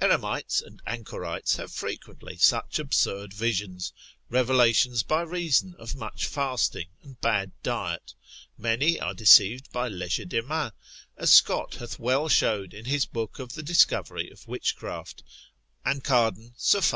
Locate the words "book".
13.06-13.38